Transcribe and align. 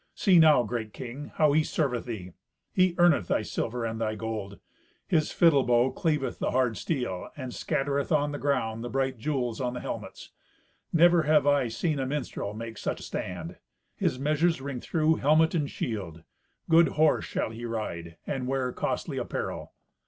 See 0.15 0.39
now, 0.39 0.63
great 0.63 0.93
king, 0.93 1.31
how 1.35 1.51
he 1.51 1.63
serveth 1.63 2.05
thee. 2.05 2.31
He 2.73 2.95
earneth 2.97 3.27
thy 3.27 3.43
silver 3.43 3.85
and 3.85 4.01
thy 4.01 4.15
gold. 4.15 4.59
His 5.05 5.31
fiddle 5.31 5.61
bow 5.63 5.91
cleaveth 5.91 6.39
the 6.39 6.49
hard 6.49 6.75
steel, 6.75 7.29
and 7.37 7.53
scattereth 7.53 8.11
on 8.11 8.31
the 8.31 8.39
ground 8.39 8.83
the 8.83 8.89
bright 8.89 9.19
jewels 9.19 9.61
on 9.61 9.75
the 9.75 9.79
helmets. 9.79 10.31
Never 10.91 11.21
have 11.29 11.45
I 11.45 11.67
seen 11.67 11.99
a 11.99 12.07
minstrel 12.07 12.55
make 12.55 12.79
such 12.79 12.99
stand. 13.03 13.57
His 13.95 14.17
measures 14.17 14.59
ring 14.59 14.81
through 14.81 15.17
helmet 15.17 15.53
and 15.53 15.69
shield. 15.69 16.23
Good 16.67 16.87
horse 16.87 17.25
shall 17.25 17.51
he 17.51 17.63
ride, 17.65 18.17
and 18.25 18.47
wear 18.47 18.71
costly 18.73 19.19
apparel." 19.19 19.71